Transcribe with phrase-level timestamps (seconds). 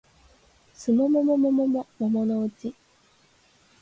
[0.75, 2.73] 季も桃も桃のうち